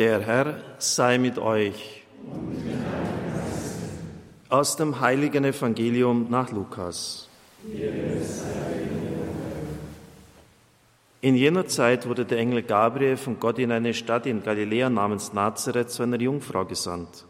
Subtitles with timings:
[0.00, 2.04] Der Herr sei mit euch.
[4.48, 7.28] Aus dem heiligen Evangelium nach Lukas.
[11.20, 15.34] In jener Zeit wurde der Engel Gabriel von Gott in eine Stadt in Galiläa namens
[15.34, 17.26] Nazareth zu einer Jungfrau gesandt.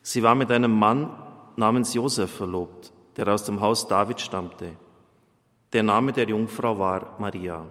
[0.00, 1.10] Sie war mit einem Mann
[1.56, 4.68] namens Josef verlobt, der aus dem Haus David stammte.
[5.72, 7.66] Der Name der Jungfrau war Maria.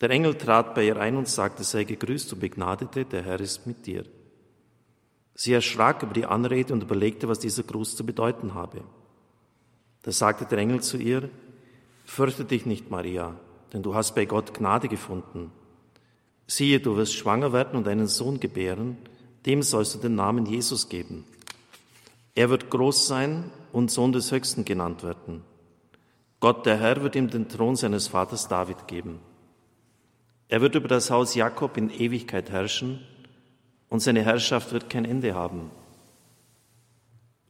[0.00, 3.66] Der Engel trat bei ihr ein und sagte, sei gegrüßt, und Begnadete, der Herr ist
[3.66, 4.04] mit dir.
[5.34, 8.82] Sie erschrak über die Anrede und überlegte, was dieser Gruß zu bedeuten habe.
[10.02, 11.28] Da sagte der Engel zu ihr,
[12.04, 13.36] fürchte dich nicht, Maria,
[13.72, 15.50] denn du hast bei Gott Gnade gefunden.
[16.46, 18.96] Siehe, du wirst schwanger werden und einen Sohn gebären,
[19.46, 21.24] dem sollst du den Namen Jesus geben.
[22.34, 25.42] Er wird groß sein und Sohn des Höchsten genannt werden.
[26.40, 29.20] Gott, der Herr, wird ihm den Thron seines Vaters David geben.
[30.48, 33.00] Er wird über das Haus Jakob in Ewigkeit herrschen
[33.90, 35.70] und seine Herrschaft wird kein Ende haben.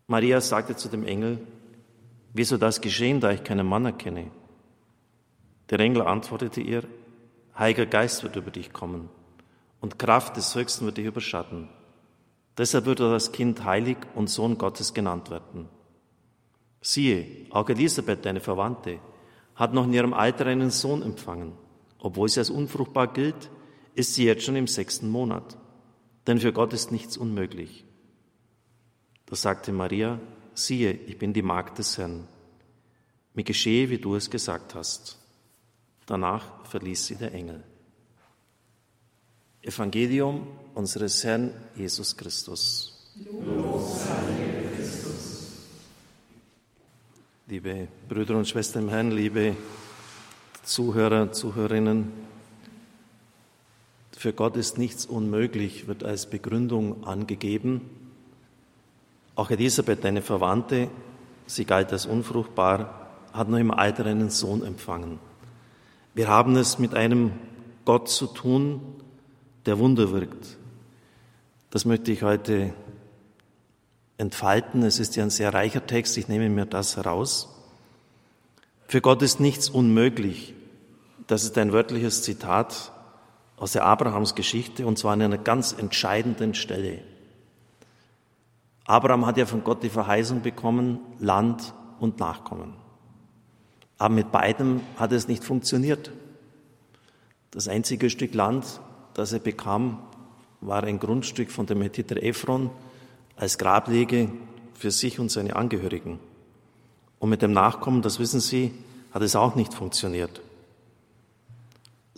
[0.08, 1.38] Maria sagte zu dem Engel,
[2.34, 4.30] wie soll das geschehen, da ich keinen Mann erkenne?
[5.70, 6.82] Der Engel antwortete ihr,
[7.56, 9.08] Heiliger Geist wird über dich kommen
[9.80, 11.68] und Kraft des Höchsten wird dich überschatten.
[12.56, 15.68] Deshalb wird das Kind heilig und Sohn Gottes genannt werden.
[16.80, 18.98] Siehe, auch Elisabeth, deine Verwandte,
[19.54, 21.52] hat noch in ihrem Alter einen Sohn empfangen.
[21.98, 23.50] Obwohl sie als unfruchtbar gilt,
[23.94, 25.56] ist sie jetzt schon im sechsten Monat.
[26.26, 27.84] Denn für Gott ist nichts unmöglich.
[29.26, 30.20] Da sagte Maria,
[30.54, 32.28] siehe, ich bin die Magd des Herrn.
[33.34, 35.18] Mir geschehe, wie du es gesagt hast.
[36.06, 37.62] Danach verließ sie der Engel.
[39.62, 42.94] Evangelium unseres Herrn Jesus Christus.
[47.46, 49.56] Liebe Brüder und Schwestern im Herrn, liebe
[50.68, 52.12] Zuhörer, Zuhörerinnen,
[54.12, 57.80] für Gott ist nichts unmöglich, wird als Begründung angegeben.
[59.34, 60.90] Auch Elisabeth, deine Verwandte,
[61.46, 65.18] sie galt als unfruchtbar, hat noch im Alter einen Sohn empfangen.
[66.14, 67.32] Wir haben es mit einem
[67.86, 68.82] Gott zu tun,
[69.64, 70.58] der Wunder wirkt.
[71.70, 72.74] Das möchte ich heute
[74.18, 74.82] entfalten.
[74.82, 77.48] Es ist ja ein sehr reicher Text, ich nehme mir das heraus.
[78.86, 80.54] Für Gott ist nichts unmöglich.
[81.28, 82.90] Das ist ein wörtliches Zitat
[83.58, 87.00] aus der Abrahams Geschichte und zwar an einer ganz entscheidenden Stelle.
[88.86, 92.72] Abraham hat ja von Gott die Verheißung bekommen, Land und Nachkommen.
[93.98, 96.12] Aber mit beidem hat es nicht funktioniert.
[97.50, 98.80] Das einzige Stück Land,
[99.12, 100.02] das er bekam,
[100.62, 102.70] war ein Grundstück von dem Hethiter Ephron
[103.36, 104.32] als Grablege
[104.72, 106.20] für sich und seine Angehörigen.
[107.18, 108.72] Und mit dem Nachkommen, das wissen Sie,
[109.12, 110.40] hat es auch nicht funktioniert.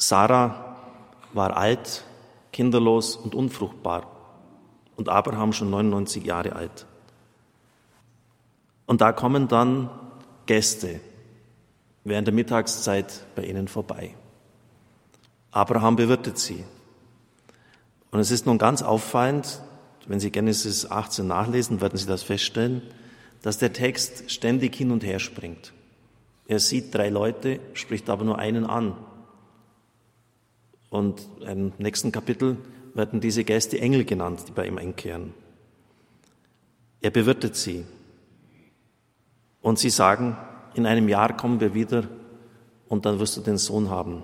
[0.00, 0.77] Sarah
[1.34, 2.05] war alt,
[2.53, 4.11] kinderlos und unfruchtbar
[4.97, 6.87] und Abraham schon 99 Jahre alt.
[8.87, 9.91] Und da kommen dann
[10.47, 11.00] Gäste
[12.03, 14.15] während der Mittagszeit bei ihnen vorbei.
[15.50, 16.65] Abraham bewirtet sie.
[18.10, 19.60] Und es ist nun ganz auffallend,
[20.06, 22.83] wenn Sie Genesis 18 nachlesen, werden Sie das feststellen,
[23.43, 25.72] dass der Text ständig hin und her springt.
[26.49, 28.97] Er sieht drei Leute, spricht aber nur einen an.
[30.91, 32.56] Und im nächsten Kapitel
[32.95, 35.33] werden diese Gäste Engel genannt, die bei ihm einkehren.
[37.01, 37.84] Er bewirtet sie.
[39.62, 40.37] Und sie sagen,
[40.75, 42.05] in einem Jahr kommen wir wieder
[42.89, 44.23] und dann wirst du den Sohn haben.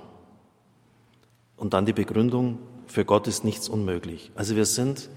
[1.57, 4.31] Und dann die Begründung, für Gott ist nichts unmöglich.
[4.35, 5.09] Also wir sind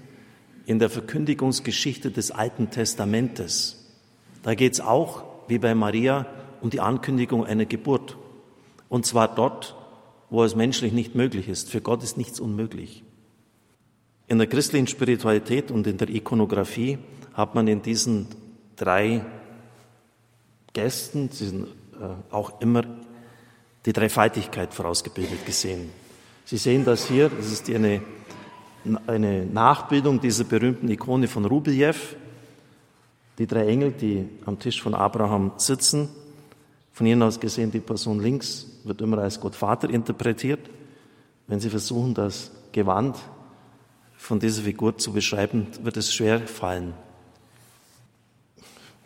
[0.66, 3.92] in der Verkündigungsgeschichte des Alten Testamentes.
[4.42, 6.26] Da geht es auch, wie bei Maria,
[6.60, 8.16] um die Ankündigung einer Geburt.
[8.88, 9.76] Und zwar dort,
[10.30, 11.70] wo es menschlich nicht möglich ist.
[11.70, 13.02] Für Gott ist nichts unmöglich.
[14.28, 16.98] In der christlichen Spiritualität und in der Ikonografie
[17.34, 18.28] hat man in diesen
[18.76, 19.24] drei
[20.72, 21.66] Gästen sind,
[22.00, 22.84] äh, auch immer
[23.84, 25.90] die Dreifaltigkeit vorausgebildet gesehen.
[26.44, 28.02] Sie sehen das hier, das ist eine,
[29.06, 31.96] eine Nachbildung dieser berühmten Ikone von Rubeljew.
[33.38, 36.08] Die drei Engel, die am Tisch von Abraham sitzen,
[36.92, 40.70] von ihnen aus gesehen, die Person links wird immer als Gott Vater interpretiert.
[41.46, 43.16] Wenn Sie versuchen, das Gewand
[44.16, 46.94] von dieser Figur zu beschreiben, wird es schwer fallen.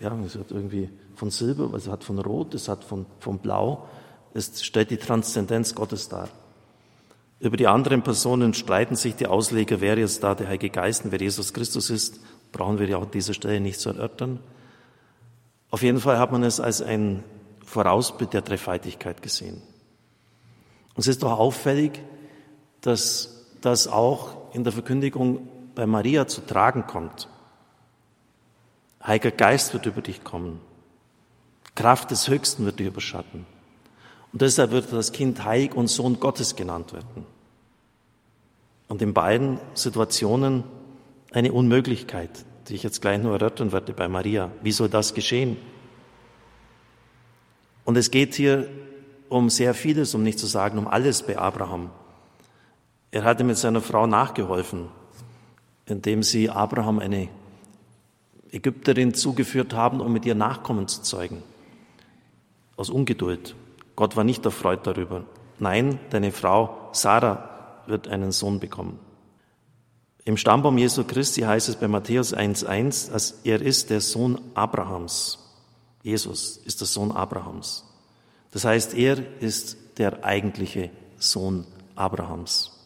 [0.00, 3.88] Ja, es hat irgendwie von Silber, es hat von Rot, es hat von, von Blau.
[4.34, 6.28] Es stellt die Transzendenz Gottes dar.
[7.38, 11.12] Über die anderen Personen streiten sich die Ausleger, wer jetzt da der Heilige Geist und
[11.12, 12.20] wer Jesus Christus ist.
[12.52, 14.40] Brauchen wir ja auch an dieser Stelle nicht zu erörtern.
[15.70, 17.22] Auf jeden Fall hat man es als ein
[17.64, 19.62] Vorausbild der Dreifaltigkeit gesehen.
[20.94, 22.00] Und es ist doch auffällig,
[22.81, 27.28] dass das auch in der Verkündigung bei Maria zu tragen kommt.
[29.05, 30.61] Heiliger Geist wird über dich kommen.
[31.75, 33.46] Kraft des Höchsten wird dich überschatten.
[34.32, 37.26] Und deshalb wird das Kind Heilig und Sohn Gottes genannt werden.
[38.88, 40.64] Und in beiden Situationen
[41.32, 42.31] eine Unmöglichkeit,
[42.69, 44.50] die ich jetzt gleich nur erörtern werde bei Maria.
[44.62, 45.56] Wie soll das geschehen?
[47.84, 48.69] Und es geht hier
[49.28, 51.90] um sehr vieles, um nicht zu sagen um alles bei Abraham.
[53.10, 54.88] Er hatte mit seiner Frau nachgeholfen,
[55.86, 57.28] indem sie Abraham eine
[58.50, 61.42] Ägypterin zugeführt haben, um mit ihr Nachkommen zu zeugen.
[62.76, 63.54] Aus Ungeduld.
[63.96, 65.25] Gott war nicht erfreut darüber.
[65.58, 68.98] Nein, deine Frau Sarah wird einen Sohn bekommen.
[70.25, 75.44] Im Stammbaum Jesu Christi heißt es bei Matthäus 1.1, dass er ist der Sohn Abrahams.
[76.05, 77.83] Jesus ist der Sohn Abrahams.
[78.51, 81.67] Das heißt, er ist der eigentliche Sohn
[81.97, 82.79] Abrahams.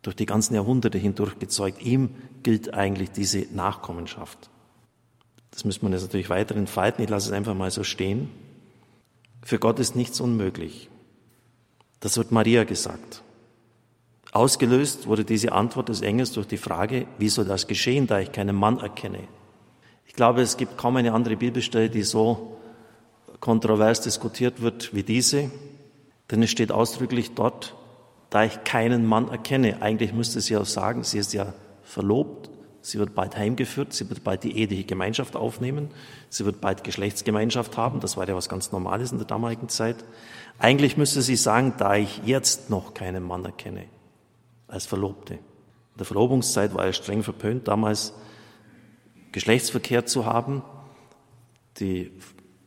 [0.00, 1.82] Durch die ganzen Jahrhunderte hindurch gezeugt.
[1.82, 4.48] Ihm gilt eigentlich diese Nachkommenschaft.
[5.50, 7.04] Das müsste man jetzt natürlich weiter entfalten.
[7.04, 8.30] Ich lasse es einfach mal so stehen.
[9.42, 10.88] Für Gott ist nichts unmöglich.
[12.00, 13.22] Das wird Maria gesagt.
[14.32, 18.32] Ausgelöst wurde diese Antwort des Engels durch die Frage, wie soll das geschehen, da ich
[18.32, 19.28] keinen Mann erkenne?
[20.06, 22.58] Ich glaube, es gibt kaum eine andere Bibelstelle, die so
[23.40, 25.50] kontrovers diskutiert wird wie diese,
[26.30, 27.74] denn es steht ausdrücklich dort,
[28.30, 29.82] da ich keinen Mann erkenne.
[29.82, 31.52] Eigentlich müsste sie auch sagen, sie ist ja
[31.82, 32.50] verlobt,
[32.80, 35.90] sie wird bald heimgeführt, sie wird bald die eheliche Gemeinschaft aufnehmen,
[36.28, 39.96] sie wird bald Geschlechtsgemeinschaft haben, das war ja was ganz Normales in der damaligen Zeit.
[40.58, 43.84] Eigentlich müsste sie sagen, da ich jetzt noch keinen Mann erkenne
[44.68, 45.34] als Verlobte.
[45.34, 48.14] In der Verlobungszeit war er streng verpönt, damals
[49.32, 50.62] Geschlechtsverkehr zu haben.
[51.80, 52.12] Die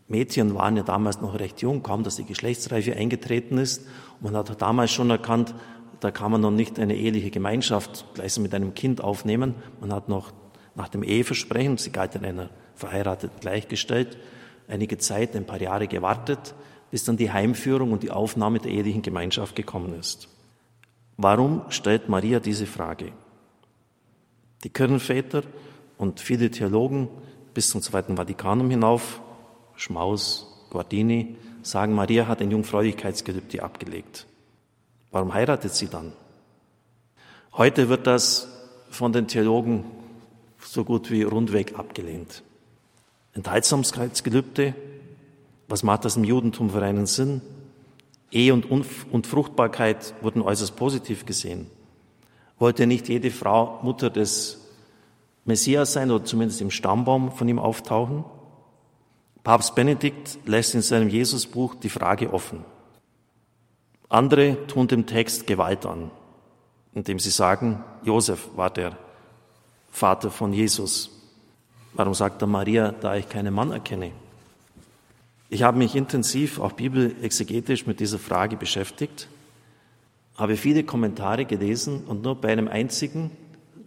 [0.07, 3.85] Mädchen waren ja damals noch recht jung, kaum dass die Geschlechtsreife eingetreten ist.
[4.19, 5.55] Und man hat damals schon erkannt,
[5.99, 9.55] da kann man noch nicht eine eheliche Gemeinschaft gleichsam mit einem Kind aufnehmen.
[9.79, 10.33] Man hat noch
[10.75, 14.17] nach dem Eheversprechen, sie galt in einer verheirateten gleichgestellt,
[14.67, 16.53] einige Zeit, ein paar Jahre gewartet,
[16.91, 20.27] bis dann die Heimführung und die Aufnahme der ehelichen Gemeinschaft gekommen ist.
[21.17, 23.13] Warum stellt Maria diese Frage?
[24.63, 25.43] Die Kirchenväter
[25.97, 27.07] und viele Theologen
[27.53, 29.21] bis zum Zweiten Vatikanum hinauf,
[29.75, 34.27] Schmaus, Guardini, sagen, Maria hat ein Jungfräulichkeitsgelübde abgelegt.
[35.11, 36.13] Warum heiratet sie dann?
[37.53, 38.49] Heute wird das
[38.89, 39.85] von den Theologen
[40.59, 42.43] so gut wie rundweg abgelehnt.
[43.33, 44.75] Enthaltsamkeitsgelübde,
[45.67, 47.41] was macht das im Judentum für einen Sinn?
[48.31, 51.67] Ehe und, Unf und Fruchtbarkeit wurden äußerst positiv gesehen.
[52.59, 54.64] Wollte nicht jede Frau Mutter des
[55.45, 58.25] Messias sein oder zumindest im Stammbaum von ihm auftauchen?
[59.43, 62.65] Papst Benedikt lässt in seinem Jesusbuch die Frage offen.
[64.09, 66.09] Andere tun dem Text Gewalt an,
[66.93, 68.97] indem sie sagen, Josef war der
[69.91, 71.11] Vater von Jesus.
[71.93, 74.11] Warum sagt er Maria, da ich keinen Mann erkenne?
[75.49, 79.29] Ich habe mich intensiv, auch bibelexegetisch, mit dieser Frage beschäftigt,
[80.35, 83.31] habe viele Kommentare gelesen und nur bei einem einzigen,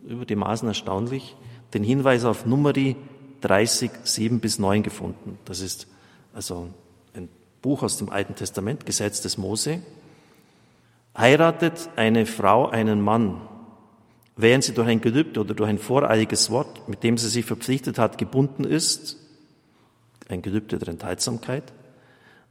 [0.08, 1.37] über die Maßen erstaunlich,
[1.75, 2.96] den Hinweis auf Numeri
[3.43, 5.38] 30, 7 bis 9 gefunden.
[5.44, 5.87] Das ist
[6.34, 6.69] also
[7.14, 7.28] ein
[7.62, 9.82] Buch aus dem Alten Testament, Gesetz des Mose.
[11.16, 13.40] Heiratet eine Frau einen Mann,
[14.37, 17.98] während sie durch ein Gelübde oder durch ein voreiliges Wort, mit dem sie sich verpflichtet
[17.98, 19.17] hat, gebunden ist,
[20.29, 21.65] ein Gelübde der Enthaltsamkeit.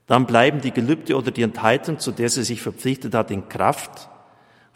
[0.06, 4.10] Dann bleiben die Gelübde oder die Enthaltung, zu der sie sich verpflichtet hat, in Kraft,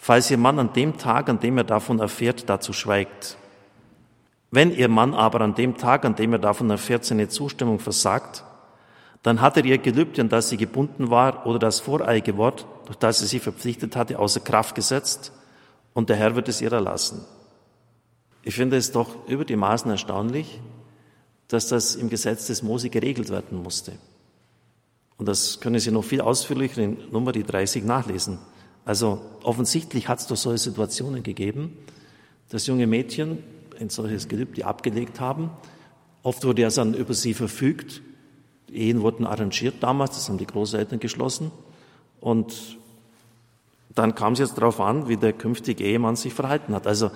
[0.01, 3.37] falls ihr Mann an dem Tag, an dem er davon erfährt, dazu schweigt.
[4.49, 8.43] Wenn ihr Mann aber an dem Tag, an dem er davon erfährt, seine Zustimmung versagt,
[9.21, 12.97] dann hat er ihr Gelübde, an das sie gebunden war, oder das voreilige Wort, durch
[12.97, 15.33] das sie sich verpflichtet hatte, außer Kraft gesetzt,
[15.93, 17.23] und der Herr wird es ihr erlassen.
[18.41, 20.59] Ich finde es doch über die Maßen erstaunlich,
[21.47, 23.93] dass das im Gesetz des Mose geregelt werden musste.
[25.17, 28.39] Und das können Sie noch viel ausführlicher in Nummer 30 nachlesen.
[28.91, 31.77] Also offensichtlich hat es doch solche Situationen gegeben,
[32.49, 33.37] dass junge Mädchen
[33.79, 35.49] ein solches Gelübde abgelegt haben.
[36.23, 38.01] Oft wurde ja dann über sie verfügt.
[38.69, 41.51] Ehen wurden arrangiert damals, das haben die Großeltern geschlossen.
[42.19, 42.77] Und
[43.95, 46.85] dann kam es jetzt darauf an, wie der künftige Ehemann sich verhalten hat.
[46.85, 47.11] Also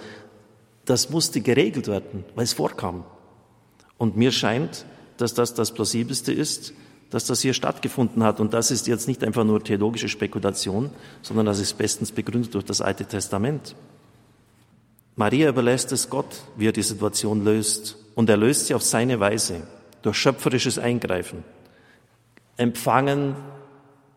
[0.86, 3.04] das musste geregelt werden, weil es vorkam.
[3.98, 4.86] Und mir scheint,
[5.18, 6.72] dass das das Plausibelste ist,
[7.16, 8.42] dass das hier stattgefunden hat.
[8.42, 10.90] Und das ist jetzt nicht einfach nur theologische Spekulation,
[11.22, 13.74] sondern das ist bestens begründet durch das Alte Testament.
[15.16, 17.96] Maria überlässt es Gott, wie er die Situation löst.
[18.16, 19.62] Und er löst sie auf seine Weise,
[20.02, 21.46] durch schöpferisches Eingreifen.
[22.58, 23.36] Empfangen,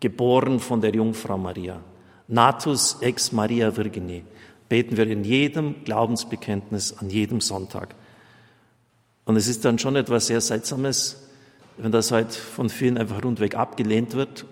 [0.01, 1.79] geboren von der Jungfrau Maria.
[2.27, 4.23] Natus ex Maria Virgine.
[4.69, 7.95] beten wir in jedem Glaubensbekenntnis an jedem Sonntag.
[9.25, 11.28] Und es ist dann schon etwas sehr Seltsames,
[11.79, 14.45] wenn das halt von vielen einfach rundweg abgelehnt wird,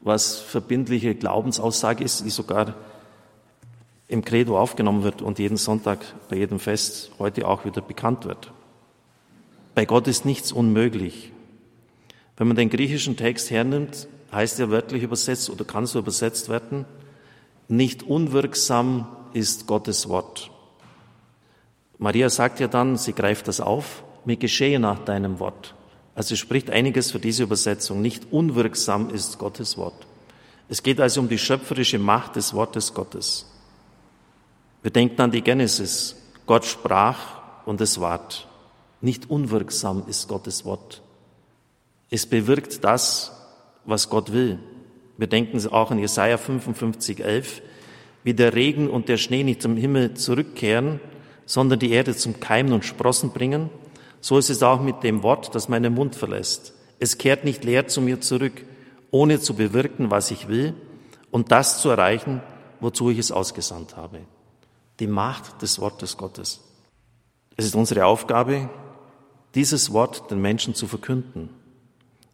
[0.00, 2.74] was verbindliche Glaubensaussage ist, die sogar
[4.08, 5.98] im Credo aufgenommen wird und jeden Sonntag
[6.28, 8.52] bei jedem Fest heute auch wieder bekannt wird.
[9.74, 11.32] Bei Gott ist nichts unmöglich.
[12.36, 16.84] Wenn man den griechischen Text hernimmt, heißt er wörtlich übersetzt oder kann so übersetzt werden,
[17.68, 20.50] nicht unwirksam ist Gottes Wort.
[21.98, 25.74] Maria sagt ja dann, sie greift das auf, mir geschehe nach deinem Wort.
[26.16, 28.00] Also spricht einiges für diese Übersetzung.
[28.00, 30.06] Nicht unwirksam ist Gottes Wort.
[30.68, 33.46] Es geht also um die schöpferische Macht des Wortes Gottes.
[34.82, 36.16] Wir denken an die Genesis.
[36.46, 38.48] Gott sprach und es ward.
[39.02, 41.02] Nicht unwirksam ist Gottes Wort.
[42.10, 43.32] Es bewirkt das,
[43.84, 44.58] was Gott will.
[45.18, 47.62] Wir denken auch an Jesaja 55, 11,
[48.24, 50.98] wie der Regen und der Schnee nicht zum Himmel zurückkehren,
[51.44, 53.70] sondern die Erde zum Keimen und Sprossen bringen.
[54.26, 56.74] So ist es auch mit dem Wort, das meinen Mund verlässt.
[56.98, 58.64] Es kehrt nicht leer zu mir zurück,
[59.12, 60.74] ohne zu bewirken, was ich will
[61.30, 62.42] und das zu erreichen,
[62.80, 64.22] wozu ich es ausgesandt habe.
[64.98, 66.60] Die Macht des Wortes Gottes.
[67.56, 68.68] Es ist unsere Aufgabe,
[69.54, 71.50] dieses Wort den Menschen zu verkünden,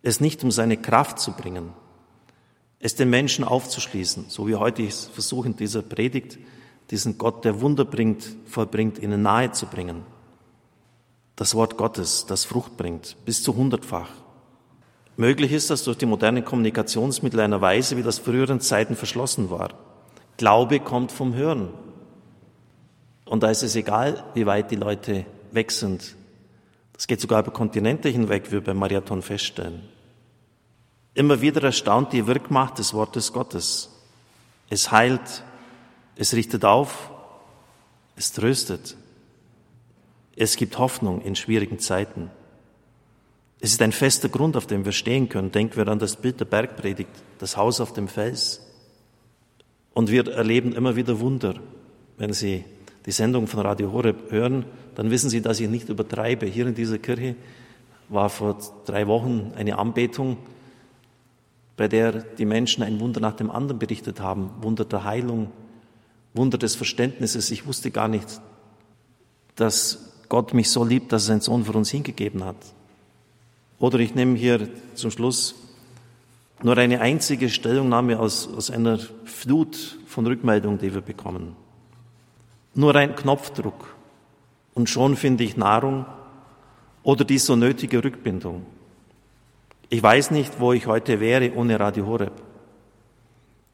[0.01, 1.75] es nicht um seine Kraft zu bringen,
[2.79, 6.39] es den Menschen aufzuschließen, so wie heute ich versuche in dieser Predigt,
[6.91, 10.07] diesen Gott, der Wunder bringt, vollbringt, ihnen nahe zu bringen.
[11.43, 14.11] Das Wort Gottes, das Frucht bringt, bis zu hundertfach.
[15.17, 19.71] Möglich ist das durch die modernen Kommunikationsmittel einer Weise, wie das früheren Zeiten verschlossen war.
[20.37, 21.71] Glaube kommt vom Hören.
[23.25, 26.15] Und da ist es egal, wie weit die Leute weg sind.
[26.93, 29.83] Das geht sogar über Kontinente hinweg, wie wir beim Marathon feststellen.
[31.15, 33.91] Immer wieder erstaunt die Wirkmacht des Wortes Gottes.
[34.71, 35.43] Es heilt,
[36.15, 37.11] es richtet auf,
[38.15, 38.97] es tröstet,
[40.37, 42.31] es gibt Hoffnung in schwierigen Zeiten.
[43.61, 45.53] Es ist ein fester Grund, auf dem wir stehen können.
[45.53, 48.61] Denken wir an das Bild der Bergpredigt, das Haus auf dem Fels.
[49.95, 51.55] Und wir erleben immer wieder Wunder.
[52.19, 52.65] Wenn Sie
[53.07, 56.47] die Sendung von Radio Horeb hören, dann wissen Sie, dass ich nicht übertreibe.
[56.47, 57.37] Hier in dieser Kirche
[58.09, 60.39] war vor drei Wochen eine Anbetung
[61.77, 64.51] bei der die Menschen ein Wunder nach dem anderen berichtet haben.
[64.61, 65.51] Wunder der Heilung,
[66.35, 67.51] Wunder des Verständnisses.
[67.51, 68.41] Ich wusste gar nicht,
[69.57, 72.57] dass Gott mich so liebt, dass er seinen Sohn für uns hingegeben hat.
[73.79, 75.55] Oder ich nehme hier zum Schluss
[76.63, 81.55] nur eine einzige Stellungnahme aus, aus einer Flut von Rückmeldungen, die wir bekommen.
[82.75, 83.95] Nur ein Knopfdruck
[84.73, 86.07] und schon finde ich Nahrung
[87.03, 88.65] oder die so nötige Rückbindung.
[89.91, 92.33] Ich weiß nicht, wo ich heute wäre ohne Radio Horeb.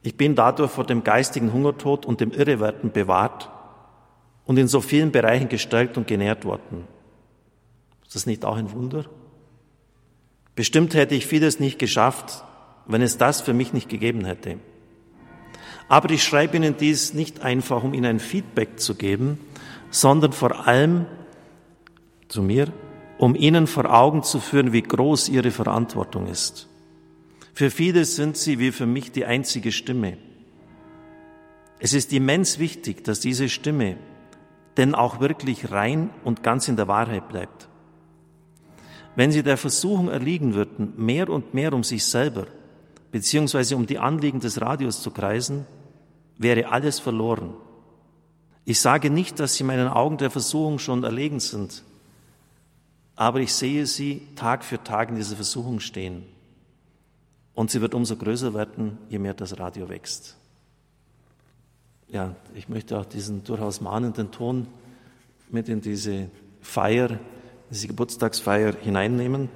[0.02, 3.48] Ich bin dadurch vor dem geistigen Hungertod und dem Irrewerden bewahrt
[4.48, 6.88] und in so vielen Bereichen gestärkt und genährt worden.
[8.02, 9.04] Ist das nicht auch ein Wunder?
[10.56, 12.42] Bestimmt hätte ich vieles nicht geschafft,
[12.86, 14.56] wenn es das für mich nicht gegeben hätte.
[15.86, 19.38] Aber ich schreibe Ihnen dies nicht einfach, um Ihnen ein Feedback zu geben,
[19.90, 21.04] sondern vor allem
[22.28, 22.72] zu mir,
[23.18, 26.68] um ihnen vor Augen zu führen, wie groß ihre Verantwortung ist.
[27.52, 30.16] Für viele sind sie wie für mich die einzige Stimme.
[31.80, 33.96] Es ist immens wichtig, dass diese Stimme
[34.78, 37.68] denn auch wirklich rein und ganz in der Wahrheit bleibt.
[39.16, 42.46] Wenn sie der Versuchung erliegen würden, mehr und mehr um sich selber
[43.10, 45.66] beziehungsweise um die Anliegen des Radios zu kreisen,
[46.36, 47.54] wäre alles verloren.
[48.64, 51.82] Ich sage nicht, dass sie meinen Augen der Versuchung schon erlegen sind,
[53.16, 56.24] aber ich sehe sie Tag für Tag in dieser Versuchung stehen.
[57.54, 60.36] Und sie wird umso größer werden, je mehr das Radio wächst.
[62.10, 64.66] Ja, ich möchte auch diesen durchaus mahnenden Ton
[65.50, 66.30] mit in diese
[66.62, 67.18] Feier,
[67.70, 69.50] diese Geburtstagsfeier hineinnehmen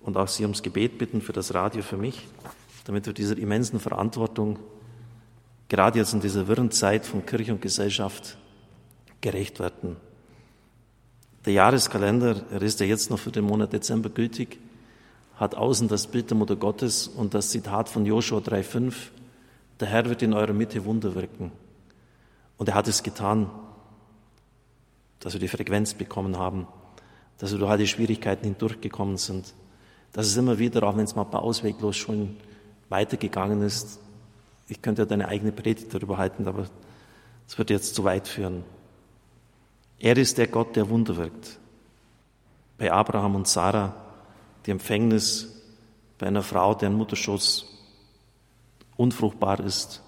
[0.00, 2.26] und auch Sie ums Gebet bitten für das Radio für mich,
[2.84, 4.58] damit wir dieser immensen Verantwortung,
[5.68, 8.38] gerade jetzt in dieser wirren Zeit von Kirche und Gesellschaft,
[9.20, 9.96] gerecht werden.
[11.44, 14.58] Der Jahreskalender, er ist ja jetzt noch für den Monat Dezember gültig,
[15.36, 18.94] hat außen das Bild der Mutter Gottes und das Zitat von Joshua 3,5,
[19.80, 21.52] der Herr wird in eurer Mitte Wunder wirken.
[22.56, 23.50] Und er hat es getan,
[25.20, 26.66] dass wir die Frequenz bekommen haben,
[27.38, 29.54] dass wir durch all die Schwierigkeiten hindurchgekommen sind,
[30.12, 32.36] dass es immer wieder, auch wenn es mal ausweglos schon
[32.88, 34.00] weitergegangen ist,
[34.68, 36.66] ich könnte ja deine eigene Predigt darüber halten, aber
[37.46, 38.64] es wird jetzt zu weit führen.
[39.98, 41.58] Er ist der Gott, der Wunder wirkt.
[42.78, 43.94] Bei Abraham und Sarah,
[44.64, 45.62] die Empfängnis
[46.18, 47.73] bei einer Frau, deren Mutterschoß
[48.96, 50.02] unfruchtbar ist.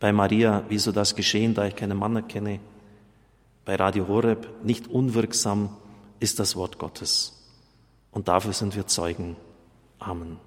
[0.00, 2.60] Bei Maria, wieso das geschehen, da ich keinen Mann erkenne?
[3.64, 5.76] Bei Radio Horeb, nicht unwirksam
[6.20, 7.42] ist das Wort Gottes.
[8.10, 9.36] Und dafür sind wir Zeugen.
[9.98, 10.38] Amen.